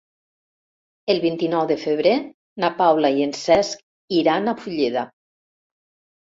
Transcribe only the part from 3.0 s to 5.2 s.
i en Cesc iran a Fulleda.